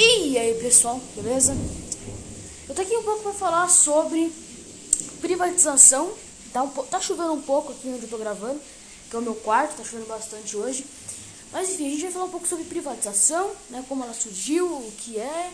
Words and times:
E 0.00 0.38
aí 0.38 0.54
pessoal, 0.54 1.00
beleza? 1.16 1.56
Eu 2.68 2.74
tô 2.76 2.82
aqui 2.82 2.96
um 2.96 3.02
pouco 3.02 3.20
para 3.24 3.32
falar 3.32 3.68
sobre 3.68 4.32
privatização. 5.20 6.14
Tá, 6.52 6.62
um, 6.62 6.68
tá 6.68 7.00
chovendo 7.00 7.32
um 7.32 7.42
pouco 7.42 7.72
aqui 7.72 7.88
onde 7.88 8.04
eu 8.04 8.08
tô 8.08 8.16
gravando, 8.16 8.60
que 9.10 9.16
é 9.16 9.18
o 9.18 9.22
meu 9.22 9.34
quarto, 9.34 9.76
tá 9.76 9.82
chovendo 9.82 10.06
bastante 10.06 10.56
hoje. 10.56 10.86
Mas 11.50 11.70
enfim, 11.70 11.88
a 11.88 11.90
gente 11.90 12.02
vai 12.02 12.12
falar 12.12 12.26
um 12.26 12.30
pouco 12.30 12.46
sobre 12.46 12.64
privatização, 12.66 13.50
né? 13.70 13.84
Como 13.88 14.04
ela 14.04 14.14
surgiu, 14.14 14.68
o 14.68 14.92
que 14.98 15.18
é 15.18 15.52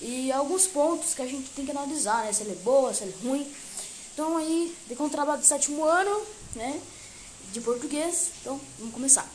e 0.00 0.30
alguns 0.30 0.68
pontos 0.68 1.12
que 1.12 1.22
a 1.22 1.26
gente 1.26 1.50
tem 1.50 1.64
que 1.64 1.72
analisar, 1.72 2.24
né? 2.24 2.32
Se 2.32 2.42
ela 2.42 2.52
é 2.52 2.62
boa, 2.62 2.94
se 2.94 3.02
ela 3.02 3.10
é 3.10 3.26
ruim. 3.26 3.52
Então 4.14 4.36
aí, 4.36 4.72
de 4.86 4.94
um 5.02 5.08
trabalho 5.08 5.40
do 5.40 5.44
sétimo 5.44 5.82
ano, 5.82 6.22
né? 6.54 6.80
De 7.52 7.60
português. 7.60 8.30
Então, 8.42 8.60
vamos 8.78 8.94
começar. 8.94 9.28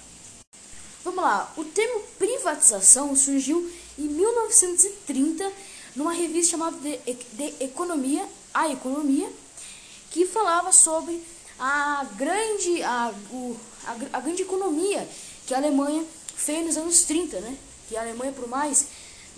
Vamos 1.04 1.21
lá, 1.21 1.54
o 1.57 1.66
termo 1.66 2.02
privatização 2.18 3.14
surgiu 3.14 3.70
1930 4.48 5.51
numa 5.96 6.14
revista 6.14 6.51
chamada 6.51 6.78
de, 6.78 6.97
de 6.97 7.54
Economia, 7.60 8.25
a 8.54 8.69
Economia, 8.69 9.29
que 10.11 10.25
falava 10.25 10.71
sobre 10.71 11.21
a 11.60 12.05
grande, 12.15 12.83
a, 12.83 13.14
o, 13.32 13.57
a, 13.86 14.18
a, 14.18 14.21
grande 14.21 14.43
economia 14.43 15.07
que 15.46 15.54
a 15.54 15.57
Alemanha 15.57 16.05
fez 16.36 16.65
nos 16.65 16.78
anos 16.78 17.02
30, 17.04 17.39
né? 17.39 17.57
Que 17.89 17.97
a 17.97 18.02
Alemanha, 18.02 18.32
por 18.32 18.47
mais 18.47 18.88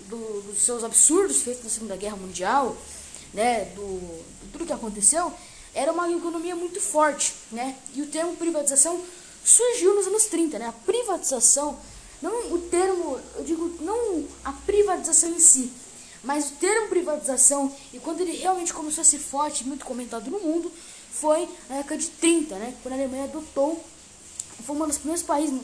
do, 0.00 0.42
dos 0.42 0.58
seus 0.58 0.84
absurdos 0.84 1.42
feitos 1.42 1.64
na 1.64 1.70
Segunda 1.70 1.96
Guerra 1.96 2.16
Mundial, 2.16 2.76
né? 3.32 3.64
Do, 3.74 3.82
do 3.82 4.52
tudo 4.52 4.66
que 4.66 4.72
aconteceu, 4.72 5.32
era 5.74 5.92
uma 5.92 6.10
economia 6.10 6.54
muito 6.54 6.80
forte, 6.80 7.32
né? 7.50 7.76
E 7.94 8.02
o 8.02 8.06
termo 8.06 8.36
privatização 8.36 9.02
surgiu 9.44 9.94
nos 9.94 10.06
anos 10.06 10.26
30, 10.26 10.58
né? 10.58 10.66
A 10.66 10.72
privatização 10.72 11.78
não 12.22 12.52
o 12.52 12.58
termo, 12.58 13.20
eu 13.36 13.44
digo, 13.44 13.76
não 13.80 14.26
a 14.44 14.52
privatização 14.52 15.30
em 15.30 15.38
si, 15.38 15.70
mas 16.22 16.50
o 16.50 16.54
termo 16.56 16.88
privatização, 16.88 17.74
e 17.92 17.98
quando 17.98 18.20
ele 18.20 18.36
realmente 18.36 18.74
começou 18.74 19.02
a 19.02 19.04
ser 19.04 19.18
forte, 19.18 19.66
muito 19.66 19.84
comentado 19.84 20.30
no 20.30 20.38
mundo, 20.38 20.70
foi 21.12 21.48
na 21.68 21.78
década 21.78 21.96
de 21.96 22.08
30, 22.08 22.56
né? 22.56 22.74
Quando 22.82 22.92
a 22.92 22.96
Alemanha 22.96 23.24
adotou, 23.24 23.82
foi 24.64 24.76
um 24.76 24.86
dos 24.86 24.98
primeiros 24.98 25.22
países, 25.22 25.60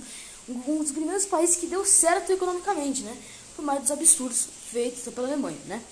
um 0.48 0.78
dos 0.78 0.92
primeiros 0.92 1.26
países 1.26 1.56
que 1.56 1.66
deu 1.66 1.84
certo 1.84 2.32
economicamente, 2.32 3.02
né? 3.02 3.16
Por 3.54 3.64
mais 3.64 3.80
dos 3.80 3.90
absurdos 3.90 4.48
feitos 4.70 5.12
pela 5.12 5.28
Alemanha, 5.28 5.58
né? 5.66 5.82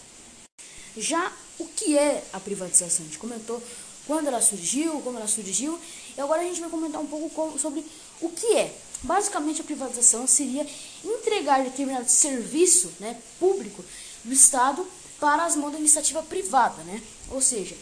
Já 0.96 1.32
o 1.58 1.66
que 1.66 1.96
é 1.98 2.24
a 2.32 2.40
privatização? 2.40 3.04
A 3.04 3.08
gente 3.08 3.18
comentou 3.18 3.62
quando 4.06 4.26
ela 4.26 4.40
surgiu, 4.40 5.00
como 5.00 5.18
ela 5.18 5.28
surgiu, 5.28 5.78
e 6.16 6.20
agora 6.20 6.42
a 6.42 6.44
gente 6.44 6.60
vai 6.60 6.70
comentar 6.70 7.00
um 7.00 7.06
pouco 7.06 7.58
sobre 7.58 7.84
o 8.20 8.28
que 8.28 8.54
é. 8.54 8.74
Basicamente, 9.04 9.60
a 9.60 9.64
privatização 9.64 10.26
seria 10.26 10.66
entregar 11.04 11.62
determinado 11.62 12.08
serviço 12.08 12.90
né, 12.98 13.20
público 13.38 13.84
do 14.24 14.32
Estado 14.32 14.86
para 15.20 15.44
as 15.44 15.54
mãos 15.56 15.72
da 15.72 15.78
iniciativa 15.78 16.22
privada, 16.22 16.82
né? 16.84 17.02
Ou 17.30 17.40
seja, 17.40 17.76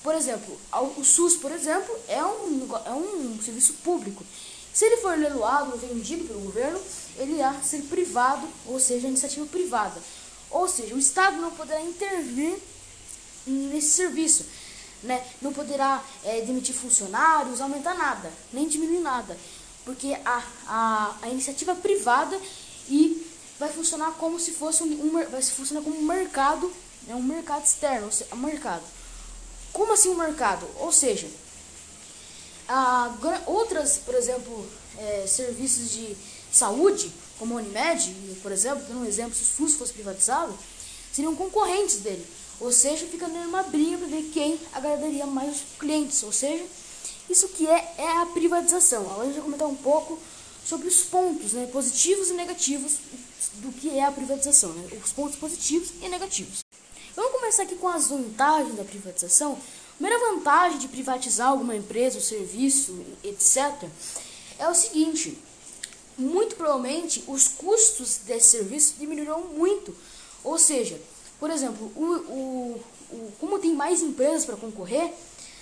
por 0.00 0.14
exemplo, 0.14 0.56
o 0.96 1.04
SUS, 1.04 1.34
por 1.34 1.50
exemplo, 1.50 1.92
é 2.06 2.24
um, 2.24 2.68
é 2.86 2.92
um 2.92 3.38
serviço 3.42 3.74
público. 3.84 4.24
Se 4.72 4.84
ele 4.84 4.98
for 4.98 5.18
leiloado 5.18 5.72
ou 5.72 5.78
vendido 5.78 6.24
pelo 6.24 6.40
governo, 6.40 6.80
ele 7.16 7.34
irá 7.34 7.52
ser 7.62 7.82
privado, 7.82 8.46
ou 8.66 8.78
seja, 8.78 9.08
iniciativa 9.08 9.46
privada. 9.46 10.00
Ou 10.50 10.68
seja, 10.68 10.94
o 10.94 10.98
Estado 11.00 11.40
não 11.40 11.50
poderá 11.50 11.80
intervir 11.80 12.56
nesse 13.44 13.88
serviço, 13.88 14.46
né? 15.02 15.24
não 15.42 15.52
poderá 15.52 16.02
é, 16.22 16.42
demitir 16.42 16.76
funcionários, 16.76 17.60
aumentar 17.60 17.94
nada, 17.94 18.32
nem 18.52 18.68
diminuir 18.68 19.00
nada 19.00 19.36
porque 19.84 20.16
a, 20.24 20.42
a, 20.66 21.16
a 21.22 21.28
iniciativa 21.28 21.74
privada 21.74 22.38
e 22.88 23.26
vai 23.58 23.68
funcionar 23.68 24.12
como 24.12 24.38
se 24.40 24.52
fosse 24.52 24.82
um, 24.82 24.86
um 24.86 25.10
vai 25.28 25.42
funcionar 25.42 25.82
como 25.82 25.98
um 25.98 26.02
mercado, 26.02 26.72
né, 27.06 27.14
um 27.14 27.22
mercado 27.22 27.64
externo, 27.64 28.06
ou 28.06 28.12
seja, 28.12 28.34
um 28.34 28.38
mercado. 28.38 28.82
Como 29.72 29.92
assim 29.92 30.08
um 30.08 30.16
mercado? 30.16 30.66
Ou 30.78 30.90
seja, 30.90 31.28
a, 32.68 33.12
outras, 33.46 33.98
por 33.98 34.14
exemplo, 34.14 34.66
é, 34.98 35.26
serviços 35.26 35.90
de 35.90 36.16
saúde, 36.52 37.12
como 37.38 37.56
a 37.56 37.60
Unimed, 37.60 38.14
por 38.42 38.52
exemplo, 38.52 38.84
dando 38.86 39.00
um 39.00 39.04
exemplo, 39.04 39.34
se 39.34 39.42
o 39.42 39.46
SUS 39.46 39.74
fosse 39.74 39.92
privatizado, 39.92 40.56
seriam 41.12 41.34
concorrentes 41.34 41.96
dele. 41.96 42.26
Ou 42.60 42.72
seja, 42.72 43.06
fica 43.06 43.26
numa 43.26 43.62
briga 43.62 43.98
para 43.98 44.06
ver 44.08 44.30
quem 44.34 44.60
agradaria 44.72 45.26
mais 45.26 45.56
os 45.56 45.62
clientes. 45.78 46.22
Ou 46.22 46.32
seja, 46.32 46.64
isso 47.30 47.48
que 47.48 47.66
é, 47.66 47.94
é 47.96 48.22
a 48.22 48.26
privatização. 48.26 49.02
Agora 49.02 49.22
a 49.22 49.24
gente 49.26 49.34
vai 49.34 49.44
comentar 49.44 49.68
um 49.68 49.76
pouco 49.76 50.18
sobre 50.64 50.88
os 50.88 51.02
pontos 51.02 51.52
né, 51.52 51.68
positivos 51.72 52.28
e 52.28 52.34
negativos 52.34 52.98
do 53.54 53.72
que 53.72 53.98
é 53.98 54.04
a 54.04 54.12
privatização, 54.12 54.70
né, 54.72 54.88
os 55.02 55.12
pontos 55.12 55.36
positivos 55.36 55.90
e 56.02 56.08
negativos. 56.08 56.64
Vamos 57.14 57.32
começar 57.32 57.62
aqui 57.62 57.76
com 57.76 57.88
as 57.88 58.08
vantagens 58.08 58.74
da 58.74 58.84
privatização. 58.84 59.52
A 59.52 59.94
primeira 59.94 60.18
vantagem 60.32 60.78
de 60.78 60.88
privatizar 60.88 61.48
alguma 61.48 61.76
empresa, 61.76 62.16
ou 62.16 62.22
serviço, 62.22 62.98
etc., 63.22 63.88
é 64.58 64.68
o 64.68 64.74
seguinte: 64.74 65.36
muito 66.16 66.56
provavelmente 66.56 67.24
os 67.26 67.48
custos 67.48 68.18
desse 68.26 68.50
serviço 68.50 68.94
diminuirão 68.98 69.40
muito. 69.40 69.94
Ou 70.42 70.58
seja, 70.58 71.00
por 71.38 71.50
exemplo, 71.50 71.92
o, 71.96 72.04
o, 72.04 72.84
o 73.10 73.32
como 73.38 73.58
tem 73.58 73.74
mais 73.74 74.02
empresas 74.02 74.44
para 74.44 74.56
concorrer, 74.56 75.12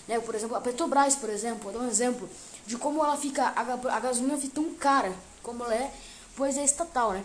né? 0.08 0.18
Por 0.18 0.34
exemplo, 0.34 0.56
a 0.56 0.60
Petrobras, 0.60 1.14
por 1.14 1.28
exemplo, 1.28 1.70
vou 1.70 1.72
dar 1.72 1.80
um 1.80 1.88
exemplo 1.88 2.28
de 2.66 2.76
como 2.76 3.04
ela 3.04 3.16
fica, 3.16 3.52
a, 3.54 4.00
gasolina 4.00 4.36
fica 4.38 4.54
tão 4.54 4.74
cara 4.74 5.12
como 5.42 5.62
ela 5.64 5.74
é, 5.74 5.92
pois 6.34 6.56
é 6.56 6.64
estatal, 6.64 7.12
né? 7.12 7.24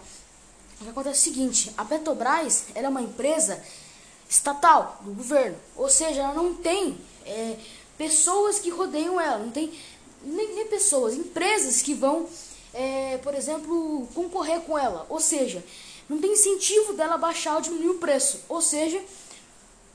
O 0.79 0.83
que 0.83 0.89
acontece 0.89 1.17
é 1.17 1.21
o 1.31 1.33
seguinte, 1.33 1.73
a 1.77 1.85
Petrobras 1.85 2.65
ela 2.75 2.87
é 2.87 2.89
uma 2.89 3.01
empresa 3.01 3.63
estatal 4.29 4.99
do 5.01 5.13
governo, 5.13 5.57
ou 5.75 5.89
seja, 5.89 6.21
ela 6.21 6.33
não 6.33 6.53
tem 6.55 6.97
é, 7.25 7.57
pessoas 7.97 8.59
que 8.59 8.69
rodeiam 8.69 9.19
ela, 9.19 9.37
não 9.37 9.51
tem 9.51 9.71
nem, 10.23 10.55
nem 10.55 10.67
pessoas, 10.67 11.13
empresas 11.13 11.81
que 11.81 11.93
vão, 11.93 12.27
é, 12.73 13.17
por 13.17 13.35
exemplo, 13.35 14.07
concorrer 14.13 14.61
com 14.61 14.77
ela, 14.77 15.05
ou 15.09 15.19
seja, 15.19 15.63
não 16.09 16.19
tem 16.19 16.33
incentivo 16.33 16.93
dela 16.93 17.17
baixar 17.17 17.55
ou 17.55 17.61
diminuir 17.61 17.89
o 17.89 17.99
preço, 17.99 18.41
ou 18.49 18.61
seja, 18.61 19.01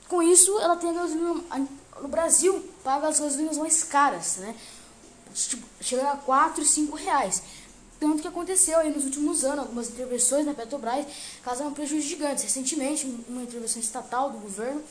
com 0.07 0.21
isso 0.21 0.57
ela 0.59 0.75
tem 0.75 0.89
a 0.89 0.93
gasolina 0.93 1.43
no 2.01 2.07
Brasil 2.07 2.63
paga 2.83 3.07
as 3.07 3.19
gasolinas 3.19 3.57
mais 3.57 3.83
caras, 3.83 4.37
né? 4.37 4.55
Tipo, 5.33 5.65
chega 5.81 6.11
a 6.11 6.17
4, 6.17 6.65
5 6.65 6.95
reais. 6.95 7.41
Tanto 7.99 8.21
que 8.21 8.27
aconteceu 8.27 8.79
aí 8.79 8.89
nos 8.89 9.03
últimos 9.03 9.43
anos, 9.43 9.59
algumas 9.59 9.89
intervenções 9.89 10.45
na 10.45 10.53
Petrobras 10.53 11.05
causaram 11.43 11.73
prejuízos 11.73 12.09
gigantes. 12.09 12.43
Recentemente, 12.43 13.05
uma 13.27 13.43
intervenção 13.43 13.81
estatal 13.81 14.31
do 14.31 14.37
governo 14.37 14.81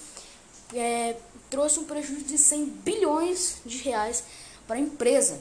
é, 0.74 1.16
trouxe 1.48 1.80
um 1.80 1.84
prejuízo 1.84 2.24
de 2.24 2.36
100 2.36 2.64
bilhões 2.66 3.56
de 3.64 3.78
reais 3.78 4.22
para 4.66 4.76
a 4.76 4.78
empresa. 4.78 5.40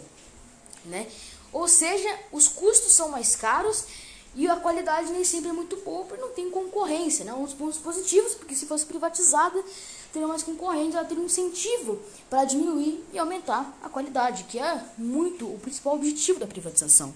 Né? 0.85 1.07
Ou 1.51 1.67
seja, 1.67 2.07
os 2.31 2.47
custos 2.47 2.93
são 2.93 3.09
mais 3.09 3.35
caros 3.35 3.83
e 4.33 4.47
a 4.47 4.55
qualidade 4.55 5.11
nem 5.11 5.23
sempre 5.23 5.49
é 5.49 5.53
muito 5.53 5.75
boa, 5.77 6.05
porque 6.05 6.21
não 6.21 6.29
tem 6.29 6.49
concorrência. 6.49 7.25
Né? 7.25 7.33
Um 7.33 7.43
dos 7.43 7.53
pontos 7.53 7.79
positivos, 7.79 8.33
porque 8.35 8.55
se 8.55 8.65
fosse 8.65 8.85
privatizada, 8.85 9.61
teria 10.17 10.27
mais 10.27 10.41
concorrentes, 10.41 10.95
ela 10.95 11.05
teria 11.05 11.21
um 11.21 11.27
incentivo 11.27 11.99
para 12.29 12.43
diminuir 12.43 13.03
e 13.13 13.19
aumentar 13.19 13.77
a 13.83 13.87
qualidade, 13.87 14.45
que 14.45 14.57
é 14.57 14.83
muito 14.97 15.45
o 15.45 15.59
principal 15.59 15.93
objetivo 15.93 16.39
da 16.39 16.47
privatização. 16.47 17.13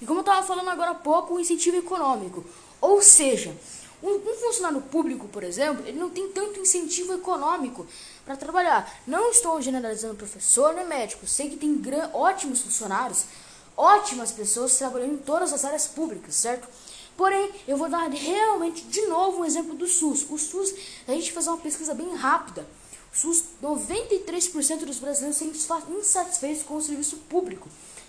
E 0.00 0.06
como 0.06 0.18
eu 0.18 0.22
estava 0.22 0.44
falando 0.44 0.68
agora 0.68 0.90
há 0.90 0.94
pouco, 0.94 1.34
o 1.34 1.40
incentivo 1.40 1.76
econômico. 1.76 2.44
Ou 2.80 3.00
seja, 3.00 3.56
um, 4.02 4.16
um, 4.16 4.34
funcionário 4.34 4.80
público, 4.82 5.28
por 5.28 5.44
exemplo, 5.44 5.86
ele 5.86 5.98
não 5.98 6.10
tem 6.10 6.28
tanto 6.30 6.58
incentivo 6.58 7.14
econômico 7.14 7.86
para 8.24 8.36
trabalhar. 8.36 8.92
Não 9.06 9.30
estou 9.30 9.62
generalizando 9.62 10.16
professor 10.16 10.74
nem 10.74 10.86
médico. 10.86 11.26
Sei 11.26 11.48
que 11.48 11.56
tem 11.56 11.80
ótimos 12.12 12.62
funcionários, 12.62 13.24
ótimas 13.76 14.32
pessoas 14.32 14.76
trabalhando 14.76 15.14
em 15.14 15.18
todas 15.18 15.52
as 15.52 15.64
áreas 15.64 15.86
públicas, 15.86 16.34
certo? 16.34 16.68
Porém, 17.16 17.50
eu 17.66 17.76
vou 17.76 17.88
dar 17.88 18.08
realmente 18.08 18.82
de 18.82 19.06
novo 19.06 19.40
um 19.40 19.44
exemplo 19.44 19.74
do 19.74 19.86
SUS. 19.86 20.26
O 20.28 20.36
SUS, 20.36 20.74
a 21.06 21.12
gente 21.12 21.32
fazer 21.32 21.50
uma 21.50 21.58
pesquisa 21.58 21.94
bem 21.94 22.14
rápida. 22.14 22.66
O 23.12 23.16
SUS, 23.16 23.44
93% 23.62 24.84
dos 24.84 24.98
brasileiros 24.98 25.36
são 25.36 25.98
insatisfeitos 25.98 26.64
com 26.64 26.76
o 26.76 26.82
serviço 26.82 27.16
público. 27.28 27.68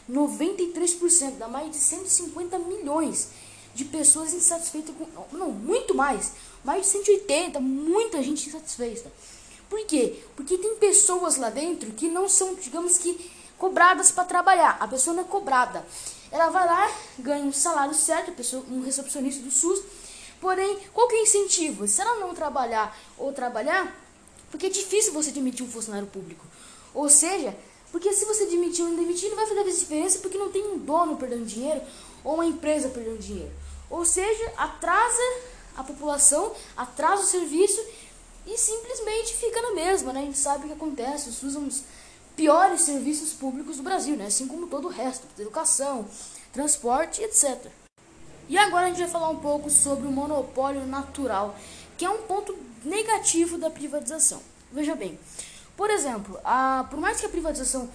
93%, 0.10 1.38
dá 1.38 1.48
mais 1.48 1.72
de 1.72 1.78
150 1.78 2.60
milhões 2.60 3.30
de 3.74 3.86
pessoas 3.86 4.34
insatisfeitas 4.34 4.96
com. 4.96 5.38
Não, 5.38 5.52
muito 5.52 5.94
mais. 5.94 6.31
Mais 6.63 6.81
de 6.81 6.88
180, 6.88 7.60
muita 7.60 8.24
gente 8.24 8.50
insatisfeita. 8.50 9.12
Por 9.69 9.86
quê? 9.86 10.24
Porque 10.36 10.57
tem 10.57 10.75
pessoas 10.78 11.38
lá 11.38 11.50
dentro 11.50 11.92
que 11.92 12.07
não 12.07 12.30
são, 12.30 12.56
digamos 12.56 12.98
que, 12.98 13.31
cobradas 13.57 14.12
para 14.12 14.24
trabalhar. 14.24 14.78
A 14.80 14.88
pessoa 14.88 15.16
não 15.16 15.24
é 15.24 15.25
cobrada. 15.25 15.86
Ela 16.31 16.50
vai 16.50 16.66
lá, 16.66 16.92
ganha 17.19 17.45
um 17.45 17.54
salário 17.54 17.94
certo, 17.94 18.33
um 18.69 18.83
recepcionista 18.83 19.42
do 19.42 19.51
SUS. 19.51 19.83
Porém, 20.42 20.80
qual 20.94 21.07
que 21.07 21.16
é 21.16 21.19
o 21.19 21.24
incentivo? 21.24 21.88
Se 21.88 22.01
ela 22.01 22.16
não 22.16 22.33
trabalhar 22.33 22.98
ou 23.18 23.31
trabalhar, 23.31 23.95
porque 24.51 24.68
é 24.68 24.69
difícil 24.69 25.13
você 25.13 25.31
demitir 25.31 25.66
um 25.66 25.69
funcionário 25.69 26.07
público. 26.07 26.45
Ou 26.94 27.10
seja, 27.10 27.56
porque 27.92 28.13
se 28.13 28.25
você 28.25 28.45
demitir 28.45 28.83
ou 28.83 28.92
não 28.92 28.98
demitir, 28.98 29.30
não 29.30 29.38
vai 29.38 29.48
fazer 29.48 29.63
diferença 29.63 30.19
porque 30.19 30.38
não 30.38 30.51
tem 30.51 30.66
um 30.66 30.77
dono 30.77 31.18
perdendo 31.18 31.45
dinheiro 31.45 31.81
ou 32.24 32.36
uma 32.36 32.45
empresa 32.45 32.89
perdendo 32.89 33.19
dinheiro. 33.19 33.51
Ou 33.89 34.06
seja, 34.06 34.51
atrasa 34.57 35.21
a 35.78 35.83
população, 35.83 36.54
atrasa 36.75 37.21
o 37.21 37.25
serviço 37.25 37.81
e 38.45 38.57
simplesmente 38.57 39.36
fica 39.36 39.62
na 39.62 39.71
mesma, 39.71 40.13
né? 40.13 40.21
A 40.21 40.24
gente 40.24 40.38
sabe 40.38 40.66
o 40.66 40.68
que 40.68 40.74
acontece, 40.74 41.30
os 41.30 41.36
SUS 41.36 41.56
é 41.56 41.60
piores 42.36 42.82
serviços 42.82 43.34
públicos 43.34 43.78
do 43.78 43.84
Brasil, 43.84 44.16
né? 44.16 44.26
Assim 44.28 44.48
como 44.48 44.68
todo 44.68 44.88
o 44.88 44.92
resto, 44.92 45.26
educação, 45.40 46.06
transporte, 46.52 47.22
etc. 47.22 47.68
E 48.48 48.58
agora 48.58 48.86
a 48.86 48.90
gente 48.90 49.00
vai 49.00 49.10
falar 49.10 49.30
um 49.30 49.40
pouco 49.40 49.70
sobre 49.70 50.08
o 50.08 50.12
monopólio 50.12 50.86
natural, 50.86 51.56
que 51.98 52.06
é 52.06 52.10
um 52.10 52.22
ponto 52.24 52.56
negativo 52.84 53.58
da 53.58 53.70
privatização. 53.70 54.42
Veja 54.72 54.96
bem, 54.96 55.18
por 55.76 55.90
exemplo, 55.90 56.40
a, 56.44 56.86
por 56.90 57.00
mais 57.00 57.20
que 57.20 57.26
a 57.26 57.30
privatização 57.30 57.90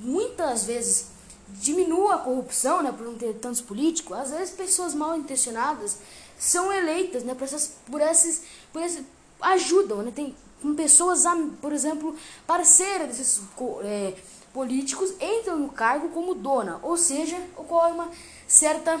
muitas 0.00 0.64
vezes 0.64 1.06
diminua 1.48 2.16
a 2.16 2.18
corrupção, 2.18 2.82
né, 2.82 2.90
por 2.90 3.06
não 3.06 3.14
ter 3.16 3.34
tantos 3.34 3.60
políticos, 3.60 4.16
às 4.16 4.30
vezes 4.30 4.54
pessoas 4.54 4.94
mal 4.94 5.16
intencionadas 5.16 5.98
são 6.38 6.72
eleitas, 6.72 7.22
né, 7.22 7.34
por 7.34 7.44
essas, 7.44 7.72
por 7.90 8.00
esses, 8.00 8.42
por 8.72 8.82
esses 8.82 9.04
ajudam, 9.40 10.02
né, 10.02 10.12
tem 10.14 10.34
com 10.64 10.74
pessoas, 10.74 11.24
por 11.60 11.74
exemplo, 11.74 12.16
parceiras 12.46 13.08
desses 13.08 13.42
é, 13.82 14.14
políticos 14.50 15.12
entram 15.20 15.58
no 15.58 15.68
cargo 15.68 16.08
como 16.08 16.34
dona, 16.34 16.80
ou 16.82 16.96
seja, 16.96 17.38
ocorre 17.54 17.92
uma 17.92 18.10
certa 18.48 18.98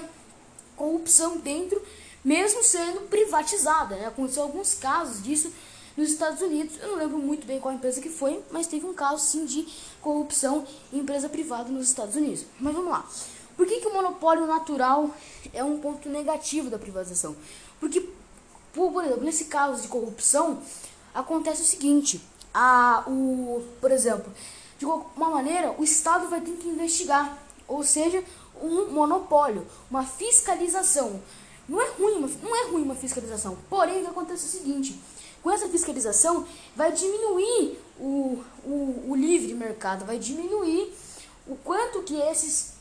corrupção 0.76 1.38
dentro, 1.38 1.80
mesmo 2.22 2.62
sendo 2.62 3.08
privatizada. 3.08 3.96
Né? 3.96 4.04
Aconteceu 4.04 4.42
alguns 4.42 4.74
casos 4.74 5.24
disso 5.24 5.50
nos 5.96 6.10
Estados 6.10 6.42
Unidos. 6.42 6.76
Eu 6.82 6.88
não 6.88 6.96
lembro 6.96 7.16
muito 7.16 7.46
bem 7.46 7.58
qual 7.58 7.72
empresa 7.72 7.98
que 7.98 8.10
foi, 8.10 8.44
mas 8.50 8.66
teve 8.66 8.84
um 8.84 8.92
caso 8.92 9.24
sim 9.24 9.46
de 9.46 9.66
corrupção 10.02 10.66
em 10.92 10.98
empresa 10.98 11.30
privada 11.30 11.70
nos 11.70 11.88
Estados 11.88 12.14
Unidos. 12.14 12.44
Mas 12.60 12.74
vamos 12.74 12.90
lá. 12.90 13.08
Por 13.56 13.66
que, 13.66 13.80
que 13.80 13.86
o 13.86 13.94
monopólio 13.94 14.46
natural 14.46 15.10
é 15.54 15.64
um 15.64 15.78
ponto 15.78 16.10
negativo 16.10 16.68
da 16.68 16.78
privatização? 16.78 17.34
Porque, 17.80 18.06
por 18.74 19.02
exemplo, 19.02 19.24
nesse 19.24 19.46
caso 19.46 19.80
de 19.80 19.88
corrupção, 19.88 20.60
acontece 21.14 21.62
o 21.62 21.64
seguinte: 21.64 22.20
a, 22.52 23.04
o, 23.06 23.64
por 23.80 23.90
exemplo, 23.90 24.32
de 24.78 24.84
alguma 24.84 25.30
maneira, 25.30 25.74
o 25.78 25.84
Estado 25.84 26.28
vai 26.28 26.40
ter 26.40 26.52
que 26.52 26.68
investigar, 26.68 27.38
ou 27.66 27.82
seja, 27.84 28.22
um 28.60 28.90
monopólio, 28.90 29.66
uma 29.90 30.04
fiscalização. 30.04 31.22
Não 31.68 31.80
é 31.80 31.88
ruim, 31.90 32.20
não 32.42 32.56
é 32.56 32.66
ruim 32.70 32.82
uma 32.82 32.94
fiscalização. 32.94 33.56
Porém, 33.70 34.02
que 34.02 34.08
acontece 34.08 34.44
é 34.44 34.48
o 34.48 34.50
seguinte: 34.50 35.00
com 35.42 35.50
essa 35.50 35.68
fiscalização, 35.68 36.46
vai 36.76 36.92
diminuir 36.92 37.78
o, 37.98 38.42
o, 38.64 39.04
o 39.08 39.16
livre 39.16 39.54
mercado, 39.54 40.04
vai 40.04 40.18
diminuir 40.18 40.92
o 41.46 41.56
quanto 41.56 42.02
que 42.02 42.16
esses 42.16 42.74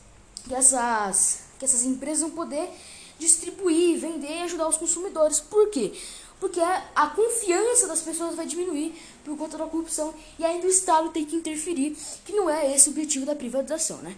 que 0.45 0.53
essas 0.53 1.43
que 1.57 1.65
essas 1.65 1.83
empresas 1.85 2.21
vão 2.21 2.31
poder 2.31 2.69
distribuir, 3.19 3.99
vender 3.99 4.37
e 4.37 4.43
ajudar 4.43 4.67
os 4.67 4.77
consumidores. 4.77 5.39
Por 5.39 5.69
quê? 5.69 5.93
Porque 6.39 6.59
a 6.59 7.07
confiança 7.07 7.87
das 7.87 8.01
pessoas 8.01 8.35
vai 8.35 8.45
diminuir 8.45 8.93
por 9.23 9.37
conta 9.37 9.57
da 9.57 9.65
corrupção 9.65 10.13
e 10.37 10.43
ainda 10.43 10.67
o 10.67 10.69
Estado 10.69 11.09
tem 11.09 11.25
que 11.25 11.35
interferir, 11.35 11.95
que 12.25 12.33
não 12.33 12.49
é 12.49 12.75
esse 12.75 12.89
o 12.89 12.91
objetivo 12.91 13.25
da 13.25 13.33
privatização, 13.33 13.97
né? 13.97 14.15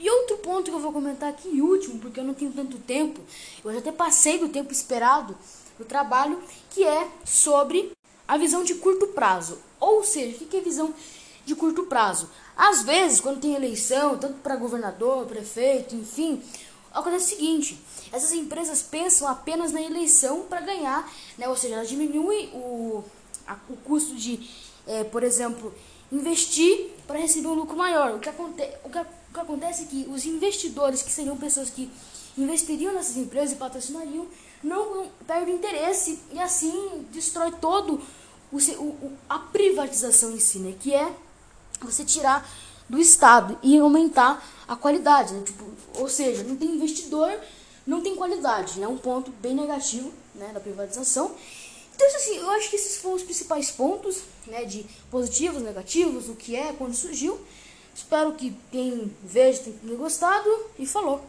E 0.00 0.10
outro 0.10 0.38
ponto 0.38 0.70
que 0.70 0.76
eu 0.76 0.80
vou 0.80 0.92
comentar 0.92 1.28
aqui, 1.28 1.60
último, 1.60 2.00
porque 2.00 2.18
eu 2.18 2.24
não 2.24 2.34
tenho 2.34 2.50
tanto 2.52 2.78
tempo, 2.78 3.20
eu 3.64 3.72
já 3.72 3.78
até 3.78 3.92
passei 3.92 4.38
do 4.38 4.48
tempo 4.48 4.72
esperado 4.72 5.36
do 5.78 5.84
trabalho, 5.84 6.42
que 6.70 6.84
é 6.84 7.08
sobre 7.24 7.92
a 8.26 8.36
visão 8.36 8.64
de 8.64 8.74
curto 8.76 9.08
prazo. 9.08 9.58
Ou 9.78 10.02
seja, 10.02 10.42
o 10.42 10.48
que 10.48 10.56
é 10.56 10.60
visão 10.60 10.94
de 11.44 11.54
curto 11.54 11.84
prazo? 11.84 12.28
Às 12.56 12.82
vezes, 12.82 13.20
quando 13.20 13.40
tem 13.40 13.54
eleição, 13.54 14.18
tanto 14.18 14.40
para 14.40 14.56
governador, 14.56 15.26
prefeito, 15.26 15.94
enfim, 15.94 16.42
acontece 16.92 17.26
o 17.26 17.28
seguinte: 17.36 17.80
essas 18.12 18.32
empresas 18.32 18.82
pensam 18.82 19.28
apenas 19.28 19.72
na 19.72 19.80
eleição 19.80 20.42
para 20.42 20.60
ganhar, 20.60 21.10
né? 21.38 21.48
ou 21.48 21.56
seja, 21.56 21.74
elas 21.74 21.88
diminuem 21.88 22.50
o, 22.54 23.04
a, 23.46 23.56
o 23.68 23.76
custo 23.78 24.14
de, 24.14 24.48
é, 24.86 25.04
por 25.04 25.22
exemplo, 25.22 25.74
investir 26.10 26.90
para 27.06 27.18
receber 27.18 27.48
um 27.48 27.54
lucro 27.54 27.76
maior. 27.76 28.14
O 28.14 28.18
que, 28.18 28.28
aconte 28.28 28.62
o, 28.84 28.90
que, 28.90 28.98
o 28.98 29.34
que 29.34 29.40
acontece 29.40 29.84
é 29.84 29.86
que 29.86 30.06
os 30.08 30.26
investidores, 30.26 31.02
que 31.02 31.10
seriam 31.10 31.36
pessoas 31.36 31.70
que 31.70 31.90
investiriam 32.36 32.92
nessas 32.92 33.16
empresas 33.16 33.52
e 33.52 33.56
patrocinariam, 33.56 34.26
não 34.62 35.08
perdem 35.26 35.56
interesse 35.56 36.20
e 36.32 36.38
assim 36.38 37.06
destrói 37.10 37.50
todo 37.52 38.00
o, 38.52 38.56
o, 38.56 39.12
a 39.28 39.38
privatização 39.38 40.32
em 40.32 40.38
si, 40.38 40.58
né? 40.58 40.74
Que 40.78 40.94
é 40.94 41.12
você 41.80 42.04
tirar 42.04 42.48
do 42.88 42.98
Estado 42.98 43.58
e 43.62 43.78
aumentar 43.78 44.44
a 44.66 44.76
qualidade, 44.76 45.34
né? 45.34 45.42
Tipo, 45.44 45.64
ou 45.98 46.08
seja, 46.08 46.42
não 46.44 46.56
tem 46.56 46.70
investidor, 46.70 47.32
não 47.86 48.00
tem 48.00 48.14
qualidade, 48.14 48.78
né? 48.80 48.86
Um 48.86 48.98
ponto 48.98 49.30
bem 49.30 49.54
negativo, 49.54 50.12
né, 50.34 50.50
da 50.52 50.60
privatização. 50.60 51.34
Então, 51.94 52.06
assim, 52.06 52.36
eu 52.36 52.50
acho 52.50 52.70
que 52.70 52.76
esses 52.76 52.98
foram 52.98 53.16
os 53.16 53.22
principais 53.22 53.70
pontos, 53.70 54.22
né, 54.46 54.64
de 54.64 54.86
positivos, 55.10 55.62
negativos, 55.62 56.28
o 56.28 56.34
que 56.34 56.56
é, 56.56 56.72
quando 56.72 56.94
surgiu. 56.94 57.38
Espero 57.94 58.32
que 58.32 58.56
quem 58.70 59.14
veja 59.22 59.62
tenha 59.62 59.96
gostado 59.96 60.48
e 60.78 60.86
falou. 60.86 61.22